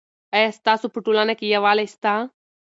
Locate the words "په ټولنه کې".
0.93-1.45